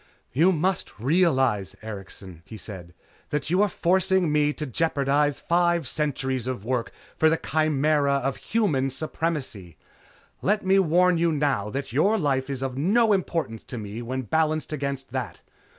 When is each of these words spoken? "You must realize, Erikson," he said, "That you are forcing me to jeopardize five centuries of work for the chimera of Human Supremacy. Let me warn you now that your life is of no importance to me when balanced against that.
"You 0.33 0.51
must 0.51 0.97
realize, 0.99 1.75
Erikson," 1.83 2.41
he 2.43 2.57
said, 2.57 2.95
"That 3.29 3.51
you 3.51 3.61
are 3.61 3.69
forcing 3.69 4.31
me 4.31 4.51
to 4.51 4.65
jeopardize 4.65 5.39
five 5.39 5.87
centuries 5.87 6.47
of 6.47 6.65
work 6.65 6.91
for 7.15 7.29
the 7.29 7.37
chimera 7.37 8.13
of 8.13 8.37
Human 8.37 8.89
Supremacy. 8.89 9.77
Let 10.41 10.65
me 10.65 10.79
warn 10.79 11.19
you 11.19 11.31
now 11.31 11.69
that 11.69 11.93
your 11.93 12.17
life 12.17 12.49
is 12.49 12.63
of 12.63 12.79
no 12.79 13.13
importance 13.13 13.63
to 13.65 13.77
me 13.77 14.01
when 14.01 14.23
balanced 14.23 14.73
against 14.73 15.11
that. 15.11 15.41